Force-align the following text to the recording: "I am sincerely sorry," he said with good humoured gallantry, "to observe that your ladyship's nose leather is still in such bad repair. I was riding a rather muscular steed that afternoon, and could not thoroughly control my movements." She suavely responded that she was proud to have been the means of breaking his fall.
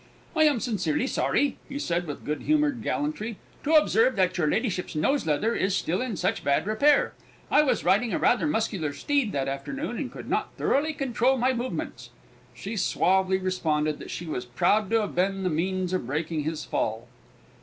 "I 0.35 0.45
am 0.45 0.59
sincerely 0.59 1.05
sorry," 1.05 1.57
he 1.69 1.77
said 1.77 2.07
with 2.07 2.25
good 2.25 2.41
humoured 2.41 2.81
gallantry, 2.81 3.37
"to 3.63 3.75
observe 3.75 4.15
that 4.15 4.35
your 4.35 4.47
ladyship's 4.49 4.95
nose 4.95 5.27
leather 5.27 5.53
is 5.53 5.75
still 5.75 6.01
in 6.01 6.17
such 6.17 6.43
bad 6.43 6.65
repair. 6.65 7.13
I 7.51 7.61
was 7.61 7.83
riding 7.83 8.11
a 8.11 8.17
rather 8.17 8.47
muscular 8.47 8.93
steed 8.93 9.31
that 9.33 9.47
afternoon, 9.47 9.97
and 9.97 10.11
could 10.11 10.27
not 10.27 10.55
thoroughly 10.57 10.93
control 10.93 11.37
my 11.37 11.53
movements." 11.53 12.09
She 12.55 12.77
suavely 12.77 13.37
responded 13.37 13.99
that 13.99 14.09
she 14.09 14.25
was 14.25 14.43
proud 14.43 14.89
to 14.89 15.01
have 15.01 15.13
been 15.13 15.43
the 15.43 15.51
means 15.51 15.93
of 15.93 16.07
breaking 16.07 16.45
his 16.45 16.65
fall. 16.65 17.07